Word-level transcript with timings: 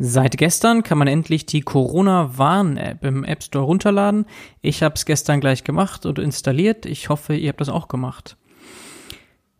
Seit 0.00 0.38
gestern 0.38 0.84
kann 0.84 0.96
man 0.96 1.08
endlich 1.08 1.44
die 1.44 1.60
Corona-Warn-App 1.60 3.04
im 3.04 3.24
App 3.24 3.42
Store 3.42 3.64
runterladen. 3.64 4.26
Ich 4.60 4.84
habe 4.84 4.94
es 4.94 5.04
gestern 5.04 5.40
gleich 5.40 5.64
gemacht 5.64 6.06
und 6.06 6.20
installiert. 6.20 6.86
Ich 6.86 7.08
hoffe, 7.08 7.34
ihr 7.34 7.48
habt 7.48 7.60
das 7.60 7.68
auch 7.68 7.88
gemacht. 7.88 8.36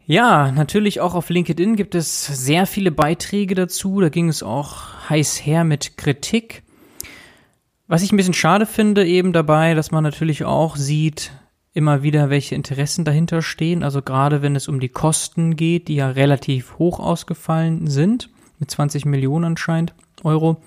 Ja, 0.07 0.53
natürlich 0.53 1.01
auch 1.01 1.15
auf 1.15 1.29
LinkedIn 1.29 1.75
gibt 1.75 1.97
es 1.97 2.25
sehr 2.25 2.67
viele 2.67 2.93
Beiträge 2.93 3.57
dazu. 3.57 4.01
Da 4.01 4.11
ging 4.11 4.29
es 4.29 4.45
auch 4.45 5.11
heiß 5.11 5.45
her 5.45 5.65
mit 5.65 5.99
Kritik. 5.99 6.63
Was 7.89 8.03
ich 8.03 8.13
ein 8.13 8.17
bisschen 8.17 8.33
schade 8.33 8.65
finde 8.65 9.05
eben 9.05 9.33
dabei, 9.33 9.75
dass 9.75 9.91
man 9.91 10.05
natürlich 10.05 10.45
auch 10.45 10.77
sieht, 10.77 11.33
immer 11.75 12.03
wieder, 12.03 12.31
welche 12.31 12.55
Interessen 12.55 13.05
dahinter 13.05 13.43
stehen. 13.43 13.83
Also 13.83 14.03
gerade 14.03 14.41
wenn 14.41 14.55
es 14.57 14.69
um 14.69 14.79
die 14.79 14.89
Kosten 14.89 15.57
geht, 15.57 15.89
die 15.89 15.97
ja 15.97 16.11
relativ 16.11 16.79
hoch 16.79 17.01
ausgefallen 17.01 17.89
sind, 17.89 18.31
mit 18.59 18.71
20 18.71 19.05
Millionen 19.05 19.45
anscheinend. 19.45 19.95
Euro, 20.25 20.63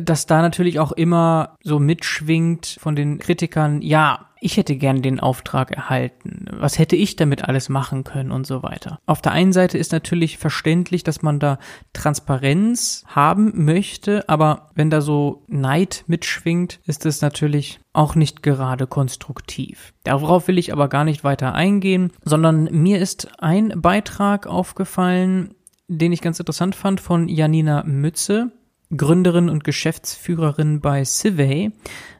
dass 0.00 0.26
da 0.26 0.42
natürlich 0.42 0.80
auch 0.80 0.92
immer 0.92 1.56
so 1.62 1.78
mitschwingt 1.78 2.76
von 2.80 2.96
den 2.96 3.18
Kritikern, 3.18 3.82
ja, 3.82 4.26
ich 4.40 4.56
hätte 4.56 4.76
gern 4.76 5.02
den 5.02 5.18
Auftrag 5.18 5.72
erhalten. 5.72 6.46
Was 6.50 6.78
hätte 6.78 6.94
ich 6.94 7.16
damit 7.16 7.48
alles 7.48 7.68
machen 7.68 8.04
können 8.04 8.30
und 8.30 8.46
so 8.46 8.62
weiter. 8.62 8.98
Auf 9.06 9.22
der 9.22 9.32
einen 9.32 9.52
Seite 9.52 9.78
ist 9.78 9.92
natürlich 9.92 10.38
verständlich, 10.38 11.02
dass 11.02 11.22
man 11.22 11.40
da 11.40 11.58
Transparenz 11.94 13.02
haben 13.06 13.64
möchte, 13.64 14.28
aber 14.28 14.68
wenn 14.74 14.90
da 14.90 15.00
so 15.00 15.42
Neid 15.48 16.04
mitschwingt, 16.06 16.80
ist 16.84 17.06
es 17.06 17.22
natürlich 17.22 17.80
auch 17.92 18.14
nicht 18.14 18.42
gerade 18.42 18.86
konstruktiv. 18.86 19.94
Darauf 20.04 20.48
will 20.48 20.58
ich 20.58 20.72
aber 20.72 20.88
gar 20.88 21.04
nicht 21.04 21.24
weiter 21.24 21.54
eingehen, 21.54 22.12
sondern 22.22 22.64
mir 22.70 23.00
ist 23.00 23.40
ein 23.40 23.72
Beitrag 23.80 24.46
aufgefallen, 24.46 25.55
den 25.88 26.12
ich 26.12 26.20
ganz 26.20 26.38
interessant 26.38 26.74
fand, 26.74 27.00
von 27.00 27.28
Janina 27.28 27.84
Mütze, 27.84 28.52
Gründerin 28.96 29.48
und 29.48 29.64
Geschäftsführerin 29.64 30.80
bei 30.80 31.04
Civey. 31.04 31.72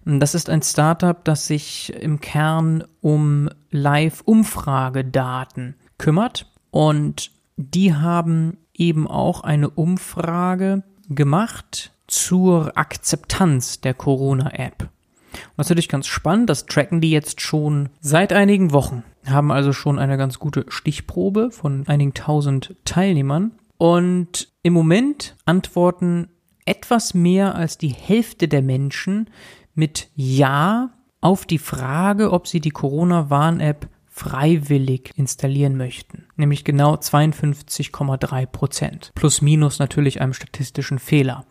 Das 0.05 0.35
ist 0.35 0.51
ein 0.51 0.63
Startup, 0.63 1.25
das 1.25 1.47
sich 1.47 1.93
im 1.95 2.21
Kern 2.21 2.85
um 3.01 3.49
Live-Umfragedaten 3.71 5.77
kümmert. 5.99 6.51
Und 6.71 7.31
die 7.57 7.95
haben 7.95 8.59
eben 8.75 9.07
auch 9.07 9.43
eine 9.43 9.71
Umfrage 9.71 10.83
gemacht 11.09 11.93
zur 12.07 12.77
Akzeptanz 12.77 13.81
der 13.81 13.95
Corona-App. 13.95 14.89
Und 15.37 15.59
das 15.59 15.67
ist 15.67 15.71
natürlich 15.71 15.89
ganz 15.89 16.07
spannend, 16.07 16.51
das 16.51 16.67
tracken 16.67 17.01
die 17.01 17.11
jetzt 17.11 17.41
schon 17.41 17.89
seit 18.01 18.33
einigen 18.33 18.73
Wochen, 18.73 19.05
haben 19.27 19.51
also 19.51 19.73
schon 19.73 19.99
eine 19.99 20.17
ganz 20.17 20.39
gute 20.39 20.65
Stichprobe 20.69 21.51
von 21.51 21.87
einigen 21.87 22.15
tausend 22.15 22.75
Teilnehmern. 22.85 23.53
Und 23.79 24.49
im 24.63 24.73
Moment 24.73 25.37
antworten 25.45 26.29
etwas 26.65 27.15
mehr 27.15 27.55
als 27.55 27.79
die 27.79 27.89
Hälfte 27.89 28.49
der 28.49 28.63
Menschen 28.63 29.31
mit 29.75 30.09
Ja 30.15 30.91
auf 31.21 31.47
die 31.47 31.59
Frage, 31.59 32.33
ob 32.33 32.47
sie 32.47 32.61
die 32.61 32.71
Corona-Warn-App 32.71 33.89
freiwillig 34.17 35.13
installieren 35.17 35.77
möchten. 35.77 36.25
Nämlich 36.37 36.65
genau 36.65 36.95
52,3 36.95 38.47
Prozent. 38.47 39.13
Plus 39.15 39.43
minus 39.43 39.79
natürlich 39.79 40.21
einem 40.21 40.33
statistischen 40.33 40.99
Fehler. 40.99 41.45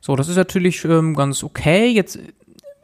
So, 0.00 0.16
das 0.16 0.28
ist 0.28 0.36
natürlich 0.36 0.84
ähm, 0.84 1.14
ganz 1.14 1.44
okay. 1.44 1.88
Jetzt 1.88 2.18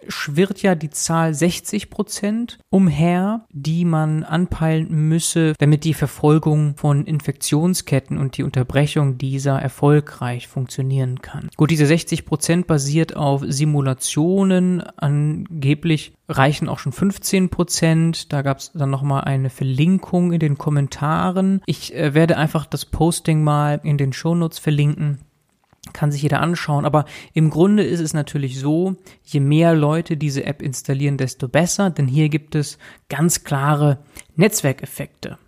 schwirrt 0.08 0.62
ja 0.62 0.74
die 0.74 0.90
Zahl 0.90 1.34
60 1.34 1.90
Prozent 1.90 2.58
umher, 2.70 3.46
die 3.52 3.84
man 3.84 4.22
anpeilen 4.22 5.08
müsse, 5.08 5.54
damit 5.58 5.84
die 5.84 5.94
Verfolgung 5.94 6.76
von 6.76 7.04
Infektionsketten 7.04 8.18
und 8.18 8.36
die 8.36 8.42
Unterbrechung 8.42 9.18
dieser 9.18 9.60
erfolgreich 9.60 10.48
funktionieren 10.48 11.20
kann. 11.20 11.48
Gut, 11.56 11.70
diese 11.70 11.86
60 11.86 12.24
Prozent 12.26 12.66
basiert 12.66 13.16
auf 13.16 13.42
Simulationen. 13.46 14.82
Angeblich 14.96 16.14
reichen 16.28 16.68
auch 16.68 16.78
schon 16.78 16.92
15 16.92 17.50
Prozent. 17.50 18.32
Da 18.32 18.42
gab 18.42 18.58
es 18.58 18.72
dann 18.72 18.90
nochmal 18.90 19.24
eine 19.24 19.50
Verlinkung 19.50 20.32
in 20.32 20.40
den 20.40 20.58
Kommentaren. 20.58 21.60
Ich 21.66 21.94
äh, 21.94 22.14
werde 22.14 22.36
einfach 22.36 22.66
das 22.66 22.84
Posting 22.84 23.42
mal 23.42 23.80
in 23.82 23.98
den 23.98 24.12
Shownotes 24.12 24.58
verlinken 24.58 25.18
kann 25.92 26.12
sich 26.12 26.22
jeder 26.22 26.40
anschauen. 26.40 26.84
Aber 26.84 27.04
im 27.32 27.50
Grunde 27.50 27.82
ist 27.82 28.00
es 28.00 28.14
natürlich 28.14 28.58
so, 28.58 28.96
je 29.22 29.40
mehr 29.40 29.74
Leute 29.74 30.16
diese 30.16 30.44
App 30.44 30.62
installieren, 30.62 31.16
desto 31.16 31.48
besser, 31.48 31.90
denn 31.90 32.08
hier 32.08 32.28
gibt 32.28 32.54
es 32.54 32.78
ganz 33.08 33.44
klare 33.44 33.98
Netzwerkeffekte. 34.34 35.38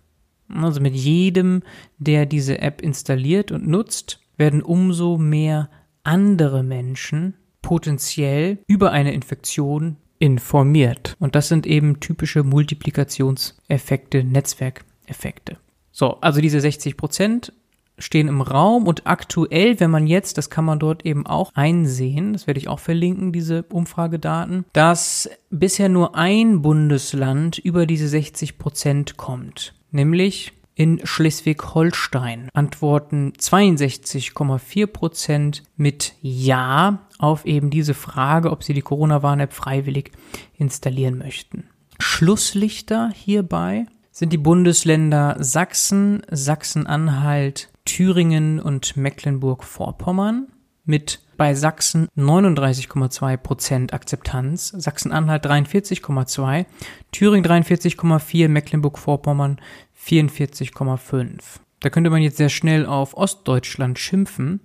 Also 0.53 0.81
mit 0.81 0.95
jedem, 0.95 1.61
der 1.97 2.25
diese 2.25 2.59
App 2.59 2.81
installiert 2.81 3.51
und 3.51 3.67
nutzt, 3.67 4.19
werden 4.37 4.63
umso 4.63 5.17
mehr 5.17 5.69
andere 6.03 6.63
Menschen 6.63 7.35
potenziell 7.61 8.59
über 8.67 8.91
eine 8.91 9.13
Infektion 9.13 9.97
informiert. 10.17 11.15
Und 11.19 11.35
das 11.35 11.47
sind 11.47 11.67
eben 11.67 11.99
typische 11.99 12.43
Multiplikationseffekte, 12.43 14.23
Netzwerkeffekte. 14.23 15.57
So, 15.91 16.15
also 16.21 16.41
diese 16.41 16.61
60 16.61 16.97
Prozent 16.97 17.53
stehen 17.99 18.27
im 18.27 18.41
Raum 18.41 18.87
und 18.87 19.05
aktuell, 19.05 19.79
wenn 19.79 19.91
man 19.91 20.07
jetzt, 20.07 20.37
das 20.37 20.49
kann 20.49 20.65
man 20.65 20.79
dort 20.79 21.05
eben 21.05 21.25
auch 21.27 21.51
einsehen, 21.53 22.33
das 22.33 22.47
werde 22.47 22.59
ich 22.59 22.67
auch 22.67 22.79
verlinken, 22.79 23.31
diese 23.31 23.63
Umfragedaten, 23.63 24.65
dass 24.73 25.29
bisher 25.49 25.89
nur 25.89 26.15
ein 26.15 26.61
Bundesland 26.61 27.57
über 27.57 27.85
diese 27.85 28.07
60 28.07 28.57
Prozent 28.57 29.17
kommt, 29.17 29.73
nämlich 29.91 30.53
in 30.79 31.01
Schleswig-Holstein 31.03 32.47
antworten 32.53 33.33
62,4 33.37 34.87
Prozent 34.87 35.63
mit 35.75 36.13
Ja 36.21 36.99
auf 37.17 37.45
eben 37.45 37.69
diese 37.69 37.93
Frage, 37.93 38.49
ob 38.49 38.63
sie 38.63 38.73
die 38.73 38.81
Corona-Warn-App 38.81 39.51
freiwillig 39.51 40.13
installieren 40.57 41.17
möchten. 41.17 41.65
Schlusslichter 41.99 43.11
hierbei 43.13 43.87
sind 44.11 44.31
die 44.31 44.37
Bundesländer 44.37 45.35
Sachsen, 45.39 46.21
Sachsen-Anhalt, 46.31 47.69
Thüringen 47.89 48.59
und 48.59 48.97
Mecklenburg-Vorpommern 48.97 50.47
mit 50.85 51.21
bei 51.37 51.55
Sachsen 51.55 52.07
39,2 52.15 53.35
Prozent 53.37 53.93
Akzeptanz, 53.93 54.67
Sachsen-Anhalt 54.77 55.43
43,2, 55.47 56.67
Thüringen 57.11 57.43
43,4, 57.43 58.47
Mecklenburg-Vorpommern 58.47 59.59
44,5. 59.99 61.39
Da 61.79 61.89
könnte 61.89 62.11
man 62.11 62.21
jetzt 62.21 62.37
sehr 62.37 62.49
schnell 62.49 62.85
auf 62.85 63.17
Ostdeutschland 63.17 63.97
schimpfen, 63.97 64.59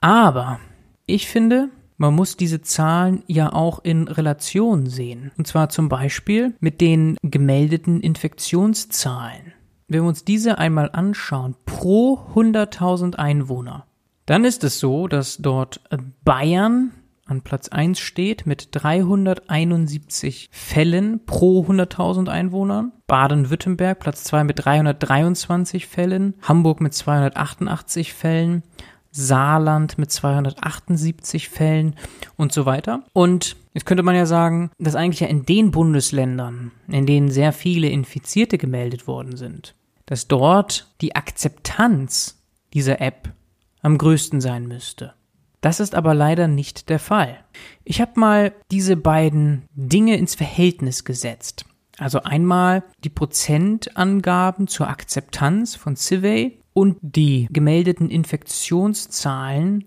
aber 0.00 0.58
ich 1.06 1.28
finde, 1.28 1.68
man 1.98 2.16
muss 2.16 2.36
diese 2.36 2.62
Zahlen 2.62 3.22
ja 3.28 3.52
auch 3.52 3.84
in 3.84 4.08
Relation 4.08 4.86
sehen. 4.86 5.30
Und 5.38 5.46
zwar 5.46 5.68
zum 5.68 5.88
Beispiel 5.88 6.54
mit 6.58 6.80
den 6.80 7.16
gemeldeten 7.22 8.00
Infektionszahlen. 8.00 9.52
Wenn 9.90 10.02
wir 10.02 10.08
uns 10.08 10.22
diese 10.24 10.58
einmal 10.58 10.88
anschauen, 10.92 11.56
pro 11.66 12.20
100.000 12.36 13.16
Einwohner, 13.16 13.86
dann 14.24 14.44
ist 14.44 14.62
es 14.62 14.78
so, 14.78 15.08
dass 15.08 15.38
dort 15.38 15.80
Bayern 16.22 16.92
an 17.26 17.42
Platz 17.42 17.68
1 17.70 17.98
steht 17.98 18.46
mit 18.46 18.68
371 18.70 20.48
Fällen 20.52 21.24
pro 21.26 21.64
100.000 21.64 22.28
Einwohnern, 22.28 22.92
Baden-Württemberg 23.08 23.98
Platz 23.98 24.22
2 24.22 24.44
mit 24.44 24.64
323 24.64 25.88
Fällen, 25.88 26.34
Hamburg 26.40 26.80
mit 26.80 26.94
288 26.94 28.14
Fällen, 28.14 28.62
Saarland 29.10 29.98
mit 29.98 30.12
278 30.12 31.48
Fällen 31.48 31.96
und 32.36 32.52
so 32.52 32.64
weiter. 32.64 33.02
Und 33.12 33.56
jetzt 33.74 33.86
könnte 33.86 34.04
man 34.04 34.14
ja 34.14 34.26
sagen, 34.26 34.70
dass 34.78 34.94
eigentlich 34.94 35.18
ja 35.18 35.26
in 35.26 35.46
den 35.46 35.72
Bundesländern, 35.72 36.70
in 36.86 37.06
denen 37.06 37.28
sehr 37.28 37.52
viele 37.52 37.88
Infizierte 37.88 38.56
gemeldet 38.56 39.08
worden 39.08 39.36
sind, 39.36 39.74
dass 40.10 40.26
dort 40.26 40.92
die 41.00 41.14
Akzeptanz 41.14 42.42
dieser 42.74 43.00
App 43.00 43.32
am 43.80 43.96
größten 43.96 44.40
sein 44.40 44.66
müsste. 44.66 45.14
Das 45.60 45.78
ist 45.78 45.94
aber 45.94 46.14
leider 46.14 46.48
nicht 46.48 46.88
der 46.88 46.98
Fall. 46.98 47.38
Ich 47.84 48.00
habe 48.00 48.18
mal 48.18 48.52
diese 48.72 48.96
beiden 48.96 49.62
Dinge 49.72 50.16
ins 50.16 50.34
Verhältnis 50.34 51.04
gesetzt. 51.04 51.64
Also 51.96 52.24
einmal 52.24 52.82
die 53.04 53.08
Prozentangaben 53.08 54.66
zur 54.66 54.88
Akzeptanz 54.88 55.76
von 55.76 55.94
Civey 55.94 56.58
und 56.72 56.98
die 57.02 57.46
gemeldeten 57.50 58.10
Infektionszahlen 58.10 59.84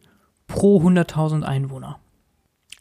pro 0.48 0.80
100.000 0.82 1.44
Einwohner. 1.44 2.00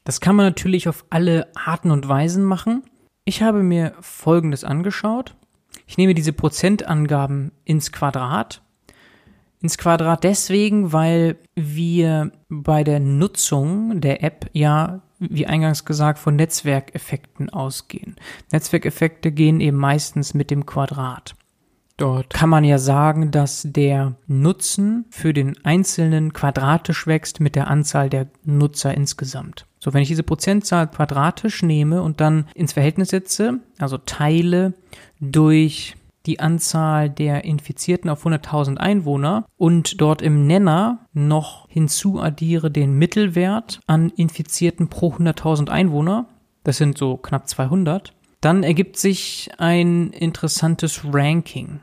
Das 0.04 0.20
kann 0.20 0.36
man 0.36 0.46
natürlich 0.46 0.88
auf 0.88 1.06
alle 1.10 1.48
Arten 1.56 1.90
und 1.90 2.08
Weisen 2.08 2.44
machen. 2.44 2.84
Ich 3.24 3.42
habe 3.42 3.64
mir 3.64 3.94
Folgendes 4.00 4.62
angeschaut. 4.62 5.34
Ich 5.86 5.98
nehme 5.98 6.14
diese 6.14 6.32
Prozentangaben 6.32 7.52
ins 7.64 7.92
Quadrat. 7.92 8.62
Ins 9.60 9.78
Quadrat 9.78 10.24
deswegen, 10.24 10.92
weil 10.92 11.36
wir 11.54 12.32
bei 12.48 12.82
der 12.82 12.98
Nutzung 12.98 14.00
der 14.00 14.22
App 14.24 14.50
ja, 14.52 15.02
wie 15.18 15.46
eingangs 15.46 15.84
gesagt, 15.84 16.18
von 16.18 16.34
Netzwerkeffekten 16.34 17.50
ausgehen. 17.50 18.16
Netzwerkeffekte 18.50 19.30
gehen 19.30 19.60
eben 19.60 19.76
meistens 19.76 20.34
mit 20.34 20.50
dem 20.50 20.66
Quadrat. 20.66 21.34
Dort 21.96 22.30
kann 22.30 22.48
man 22.48 22.64
ja 22.64 22.78
sagen, 22.78 23.30
dass 23.30 23.66
der 23.68 24.14
Nutzen 24.26 25.04
für 25.10 25.32
den 25.32 25.54
Einzelnen 25.64 26.32
quadratisch 26.32 27.06
wächst 27.06 27.40
mit 27.40 27.54
der 27.54 27.68
Anzahl 27.68 28.08
der 28.08 28.28
Nutzer 28.44 28.94
insgesamt. 28.94 29.66
So, 29.78 29.92
wenn 29.92 30.02
ich 30.02 30.08
diese 30.08 30.22
Prozentzahl 30.22 30.88
quadratisch 30.88 31.62
nehme 31.62 32.02
und 32.02 32.20
dann 32.20 32.46
ins 32.54 32.72
Verhältnis 32.72 33.10
setze, 33.10 33.60
also 33.78 33.98
teile 33.98 34.74
durch 35.20 35.96
die 36.26 36.40
Anzahl 36.40 37.10
der 37.10 37.44
Infizierten 37.44 38.08
auf 38.08 38.24
100.000 38.24 38.76
Einwohner 38.76 39.44
und 39.56 40.00
dort 40.00 40.22
im 40.22 40.46
Nenner 40.46 41.00
noch 41.12 41.68
hinzuaddiere 41.68 42.70
den 42.70 42.94
Mittelwert 42.94 43.80
an 43.86 44.10
Infizierten 44.10 44.88
pro 44.88 45.12
100.000 45.14 45.68
Einwohner, 45.68 46.26
das 46.64 46.76
sind 46.76 46.96
so 46.96 47.16
knapp 47.16 47.48
200, 47.48 48.12
dann 48.42 48.64
ergibt 48.64 48.98
sich 48.98 49.50
ein 49.56 50.10
interessantes 50.10 51.00
Ranking. 51.10 51.80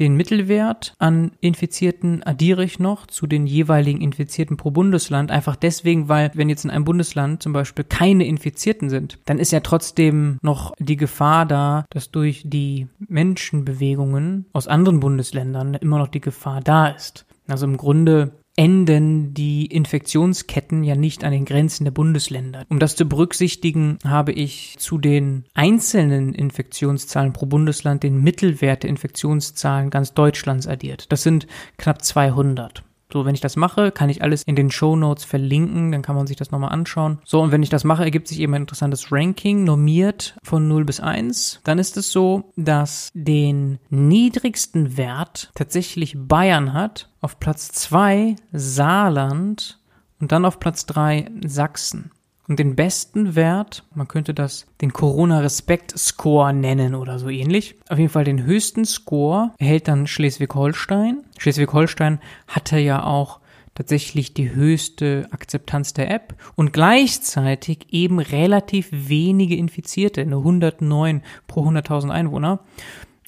Den 0.00 0.16
Mittelwert 0.16 0.94
an 0.98 1.32
Infizierten 1.40 2.22
addiere 2.22 2.64
ich 2.64 2.78
noch 2.78 3.06
zu 3.06 3.26
den 3.26 3.46
jeweiligen 3.46 4.00
Infizierten 4.00 4.56
pro 4.56 4.70
Bundesland, 4.70 5.30
einfach 5.30 5.56
deswegen, 5.56 6.08
weil 6.08 6.30
wenn 6.34 6.48
jetzt 6.48 6.64
in 6.64 6.70
einem 6.70 6.86
Bundesland 6.86 7.42
zum 7.42 7.52
Beispiel 7.52 7.84
keine 7.84 8.26
Infizierten 8.26 8.88
sind, 8.88 9.18
dann 9.26 9.38
ist 9.38 9.52
ja 9.52 9.60
trotzdem 9.60 10.38
noch 10.40 10.74
die 10.78 10.96
Gefahr 10.96 11.44
da, 11.44 11.84
dass 11.90 12.10
durch 12.10 12.42
die 12.46 12.88
Menschenbewegungen 13.08 14.46
aus 14.54 14.68
anderen 14.68 15.00
Bundesländern 15.00 15.74
immer 15.74 15.98
noch 15.98 16.08
die 16.08 16.22
Gefahr 16.22 16.62
da 16.62 16.88
ist. 16.88 17.26
Also 17.46 17.66
im 17.66 17.76
Grunde 17.76 18.39
enden 18.60 19.32
die 19.32 19.64
Infektionsketten 19.64 20.84
ja 20.84 20.94
nicht 20.94 21.24
an 21.24 21.32
den 21.32 21.46
Grenzen 21.46 21.84
der 21.84 21.92
Bundesländer. 21.92 22.66
Um 22.68 22.78
das 22.78 22.94
zu 22.94 23.06
berücksichtigen, 23.06 23.96
habe 24.04 24.32
ich 24.32 24.76
zu 24.78 24.98
den 24.98 25.46
einzelnen 25.54 26.34
Infektionszahlen 26.34 27.32
pro 27.32 27.46
Bundesland 27.46 28.02
den 28.02 28.22
Mittelwert 28.22 28.82
der 28.82 28.90
Infektionszahlen 28.90 29.88
ganz 29.88 30.12
Deutschlands 30.12 30.66
addiert. 30.66 31.10
Das 31.10 31.22
sind 31.22 31.46
knapp 31.78 32.04
200. 32.04 32.84
So, 33.12 33.24
wenn 33.24 33.34
ich 33.34 33.40
das 33.40 33.56
mache, 33.56 33.90
kann 33.90 34.08
ich 34.08 34.22
alles 34.22 34.42
in 34.42 34.56
den 34.56 34.70
Show 34.70 34.96
Notes 34.96 35.24
verlinken, 35.24 35.92
dann 35.92 36.02
kann 36.02 36.16
man 36.16 36.26
sich 36.26 36.36
das 36.36 36.50
nochmal 36.50 36.72
anschauen. 36.72 37.18
So, 37.24 37.40
und 37.40 37.52
wenn 37.52 37.62
ich 37.62 37.68
das 37.68 37.84
mache, 37.84 38.04
ergibt 38.04 38.28
sich 38.28 38.40
eben 38.40 38.54
ein 38.54 38.62
interessantes 38.62 39.12
Ranking, 39.12 39.64
normiert 39.64 40.36
von 40.42 40.68
0 40.68 40.84
bis 40.84 41.00
1. 41.00 41.60
Dann 41.64 41.78
ist 41.78 41.96
es 41.96 42.12
so, 42.12 42.52
dass 42.56 43.10
den 43.14 43.78
niedrigsten 43.88 44.96
Wert 44.96 45.50
tatsächlich 45.54 46.16
Bayern 46.16 46.72
hat, 46.72 47.10
auf 47.20 47.38
Platz 47.38 47.68
2 47.72 48.36
Saarland 48.52 49.78
und 50.20 50.32
dann 50.32 50.44
auf 50.44 50.60
Platz 50.60 50.86
3 50.86 51.30
Sachsen. 51.44 52.10
Und 52.50 52.58
den 52.58 52.74
besten 52.74 53.36
Wert, 53.36 53.84
man 53.94 54.08
könnte 54.08 54.34
das 54.34 54.66
den 54.80 54.92
Corona-Respekt-Score 54.92 56.52
nennen 56.52 56.96
oder 56.96 57.20
so 57.20 57.28
ähnlich. 57.28 57.76
Auf 57.88 57.96
jeden 57.96 58.10
Fall 58.10 58.24
den 58.24 58.42
höchsten 58.42 58.84
Score 58.84 59.52
erhält 59.58 59.86
dann 59.86 60.08
Schleswig-Holstein. 60.08 61.22
Schleswig-Holstein 61.38 62.18
hatte 62.48 62.80
ja 62.80 63.04
auch 63.04 63.38
tatsächlich 63.76 64.34
die 64.34 64.52
höchste 64.52 65.28
Akzeptanz 65.30 65.92
der 65.92 66.10
App 66.10 66.34
und 66.56 66.72
gleichzeitig 66.72 67.86
eben 67.92 68.18
relativ 68.18 68.88
wenige 68.90 69.54
Infizierte, 69.54 70.26
nur 70.26 70.40
109 70.40 71.22
pro 71.46 71.68
100.000 71.68 72.10
Einwohner. 72.10 72.64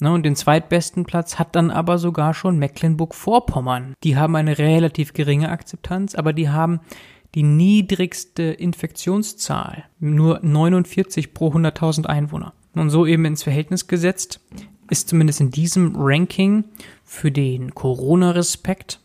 Ne, 0.01 0.11
und 0.11 0.23
den 0.23 0.35
zweitbesten 0.35 1.05
Platz 1.05 1.39
hat 1.39 1.55
dann 1.55 1.71
aber 1.71 1.97
sogar 1.97 2.33
schon 2.33 2.59
Mecklenburg-Vorpommern. 2.59 3.93
Die 4.03 4.17
haben 4.17 4.35
eine 4.35 4.57
relativ 4.57 5.13
geringe 5.13 5.47
Akzeptanz, 5.47 6.13
aber 6.13 6.33
die 6.33 6.49
haben 6.49 6.81
die 7.35 7.43
niedrigste 7.43 8.43
Infektionszahl, 8.43 9.85
nur 9.99 10.39
49 10.43 11.33
pro 11.33 11.49
100.000 11.49 12.05
Einwohner. 12.05 12.53
Und 12.73 12.89
so 12.89 13.05
eben 13.05 13.25
ins 13.25 13.43
Verhältnis 13.43 13.87
gesetzt, 13.87 14.39
ist 14.89 15.09
zumindest 15.09 15.41
in 15.41 15.51
diesem 15.51 15.95
Ranking 15.95 16.65
für 17.03 17.31
den 17.31 17.73
Corona-Respekt 17.73 18.99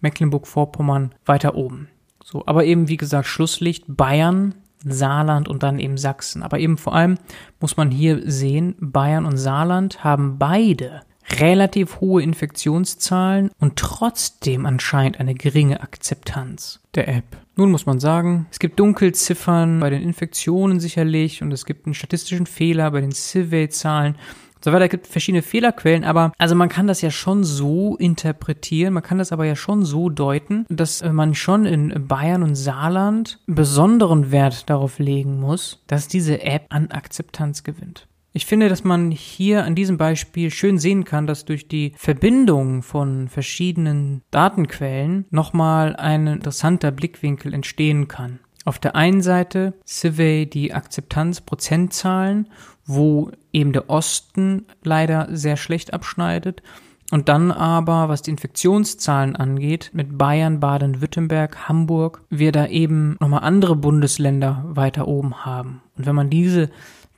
Mecklenburg-Vorpommern 0.00 1.14
weiter 1.24 1.54
oben. 1.54 1.88
So, 2.22 2.44
aber 2.46 2.64
eben 2.64 2.88
wie 2.88 2.96
gesagt 2.96 3.26
Schlusslicht 3.26 3.84
Bayern, 3.88 4.54
Saarland 4.84 5.48
und 5.48 5.62
dann 5.62 5.78
eben 5.78 5.96
Sachsen. 5.96 6.42
Aber 6.42 6.58
eben 6.58 6.76
vor 6.76 6.94
allem 6.94 7.18
muss 7.60 7.76
man 7.76 7.90
hier 7.90 8.22
sehen, 8.30 8.74
Bayern 8.80 9.26
und 9.26 9.36
Saarland 9.36 10.04
haben 10.04 10.38
beide 10.38 11.02
relativ 11.40 12.00
hohe 12.00 12.22
Infektionszahlen 12.22 13.50
und 13.58 13.76
trotzdem 13.76 14.66
anscheinend 14.66 15.20
eine 15.20 15.34
geringe 15.34 15.80
Akzeptanz 15.80 16.80
der 16.94 17.08
App. 17.08 17.24
Nun 17.56 17.70
muss 17.70 17.86
man 17.86 18.00
sagen, 18.00 18.46
es 18.50 18.58
gibt 18.58 18.80
Dunkelziffern 18.80 19.80
bei 19.80 19.90
den 19.90 20.02
Infektionen 20.02 20.80
sicherlich 20.80 21.42
und 21.42 21.52
es 21.52 21.66
gibt 21.66 21.86
einen 21.86 21.94
statistischen 21.94 22.46
Fehler 22.46 22.90
bei 22.90 23.00
den 23.00 23.12
Survey-Zahlen 23.12 24.16
so 24.64 24.72
weiter. 24.72 24.84
Es 24.84 24.90
gibt 24.90 25.06
verschiedene 25.06 25.42
Fehlerquellen, 25.42 26.04
aber 26.04 26.32
also 26.38 26.54
man 26.54 26.68
kann 26.68 26.86
das 26.86 27.02
ja 27.02 27.10
schon 27.10 27.44
so 27.44 27.96
interpretieren, 27.96 28.94
man 28.94 29.02
kann 29.02 29.18
das 29.18 29.32
aber 29.32 29.44
ja 29.44 29.56
schon 29.56 29.84
so 29.84 30.08
deuten, 30.08 30.66
dass 30.68 31.02
man 31.02 31.34
schon 31.34 31.66
in 31.66 32.06
Bayern 32.06 32.42
und 32.42 32.54
Saarland 32.54 33.40
besonderen 33.46 34.30
Wert 34.30 34.70
darauf 34.70 34.98
legen 34.98 35.40
muss, 35.40 35.82
dass 35.86 36.08
diese 36.08 36.42
App 36.42 36.66
an 36.70 36.90
Akzeptanz 36.90 37.64
gewinnt. 37.64 38.06
Ich 38.34 38.46
finde, 38.46 38.70
dass 38.70 38.82
man 38.82 39.10
hier 39.10 39.64
an 39.64 39.74
diesem 39.74 39.98
Beispiel 39.98 40.50
schön 40.50 40.78
sehen 40.78 41.04
kann, 41.04 41.26
dass 41.26 41.44
durch 41.44 41.68
die 41.68 41.92
Verbindung 41.96 42.82
von 42.82 43.28
verschiedenen 43.28 44.22
Datenquellen 44.30 45.26
nochmal 45.30 45.96
ein 45.96 46.26
interessanter 46.26 46.92
Blickwinkel 46.92 47.52
entstehen 47.52 48.08
kann. 48.08 48.38
Auf 48.64 48.78
der 48.78 48.96
einen 48.96 49.20
Seite 49.20 49.74
Survey 49.84 50.46
die 50.46 50.72
Akzeptanzprozentzahlen, 50.72 52.48
wo 52.86 53.30
eben 53.52 53.74
der 53.74 53.90
Osten 53.90 54.66
leider 54.82 55.28
sehr 55.30 55.58
schlecht 55.58 55.92
abschneidet. 55.92 56.62
Und 57.10 57.28
dann 57.28 57.52
aber, 57.52 58.08
was 58.08 58.22
die 58.22 58.30
Infektionszahlen 58.30 59.36
angeht, 59.36 59.90
mit 59.92 60.16
Bayern, 60.16 60.60
Baden-Württemberg, 60.60 61.68
Hamburg, 61.68 62.22
wir 62.30 62.52
da 62.52 62.66
eben 62.66 63.16
nochmal 63.20 63.42
andere 63.42 63.76
Bundesländer 63.76 64.64
weiter 64.66 65.06
oben 65.06 65.44
haben. 65.44 65.82
Und 65.98 66.06
wenn 66.06 66.14
man 66.14 66.30
diese 66.30 66.70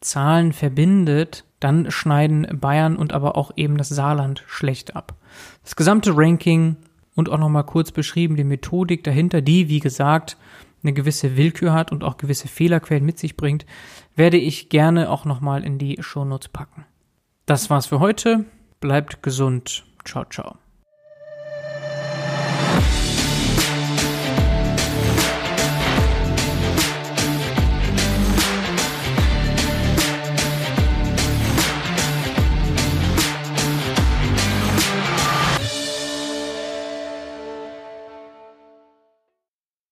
Zahlen 0.04 0.52
verbindet, 0.52 1.44
dann 1.60 1.90
schneiden 1.90 2.46
Bayern 2.60 2.96
und 2.96 3.12
aber 3.12 3.36
auch 3.36 3.52
eben 3.56 3.76
das 3.78 3.88
Saarland 3.88 4.44
schlecht 4.46 4.94
ab. 4.96 5.14
Das 5.62 5.76
gesamte 5.76 6.16
Ranking 6.16 6.76
und 7.14 7.28
auch 7.28 7.38
nochmal 7.38 7.64
kurz 7.64 7.90
beschrieben 7.92 8.36
die 8.36 8.44
Methodik 8.44 9.04
dahinter, 9.04 9.40
die, 9.40 9.68
wie 9.68 9.80
gesagt, 9.80 10.36
eine 10.82 10.92
gewisse 10.92 11.36
Willkür 11.36 11.72
hat 11.72 11.92
und 11.92 12.04
auch 12.04 12.16
gewisse 12.18 12.48
Fehlerquellen 12.48 13.04
mit 13.04 13.18
sich 13.18 13.36
bringt, 13.36 13.64
werde 14.14 14.36
ich 14.36 14.68
gerne 14.68 15.10
auch 15.10 15.24
nochmal 15.24 15.64
in 15.64 15.78
die 15.78 15.96
Shownotes 16.00 16.48
packen. 16.48 16.84
Das 17.46 17.70
war's 17.70 17.86
für 17.86 18.00
heute. 18.00 18.44
Bleibt 18.80 19.22
gesund. 19.22 19.84
Ciao, 20.04 20.24
ciao. 20.28 20.63